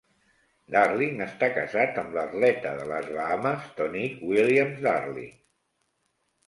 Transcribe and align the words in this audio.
Darling 0.75 1.21
està 1.25 1.49
casat 1.57 2.01
amb 2.03 2.17
l'atleta 2.17 2.73
de 2.81 2.89
les 2.93 3.13
Bahames 3.19 3.71
Tonique 3.79 4.33
Williams-Darling. 4.35 5.35